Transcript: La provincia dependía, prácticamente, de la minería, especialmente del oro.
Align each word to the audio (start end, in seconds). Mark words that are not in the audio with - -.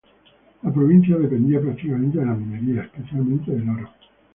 La 0.63 0.73
provincia 0.73 1.15
dependía, 1.15 1.61
prácticamente, 1.61 2.17
de 2.17 2.25
la 2.25 2.33
minería, 2.33 2.81
especialmente 2.81 3.51
del 3.51 3.69
oro. 3.69 3.87